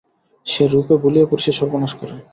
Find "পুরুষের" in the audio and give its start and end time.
1.29-1.57